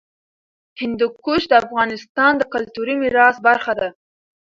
[0.81, 3.89] هندوکش د افغانستان د کلتوري میراث برخه ده.